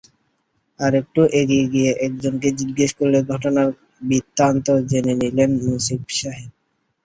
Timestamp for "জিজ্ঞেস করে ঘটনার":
2.59-3.67